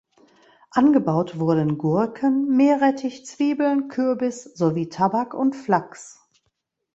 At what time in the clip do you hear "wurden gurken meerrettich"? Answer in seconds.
1.37-3.27